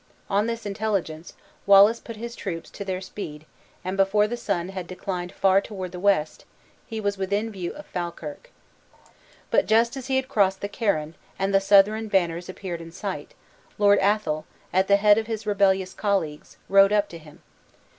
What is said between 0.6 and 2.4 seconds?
intelligence, Wallace put his